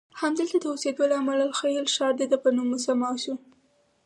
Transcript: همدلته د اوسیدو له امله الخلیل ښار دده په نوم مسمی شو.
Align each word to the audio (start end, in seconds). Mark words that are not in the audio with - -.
همدلته 0.19 0.57
د 0.59 0.65
اوسیدو 0.71 1.03
له 1.09 1.15
امله 1.21 1.43
الخلیل 1.47 1.85
ښار 1.95 2.13
دده 2.21 2.37
په 2.43 2.49
نوم 2.55 2.67
مسمی 2.73 3.11
شو. 3.23 3.35